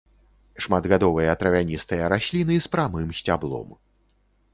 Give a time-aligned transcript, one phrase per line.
[0.65, 3.69] Шматгадовыя травяністыя расліны з прамым сцяблом.